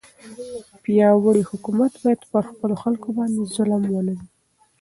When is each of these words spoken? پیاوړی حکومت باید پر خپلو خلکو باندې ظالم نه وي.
پیاوړی 0.83 1.43
حکومت 1.49 1.91
باید 2.03 2.21
پر 2.31 2.43
خپلو 2.51 2.75
خلکو 2.83 3.07
باندې 3.17 3.49
ظالم 3.55 3.83
نه 3.93 4.01
وي. 4.05 4.15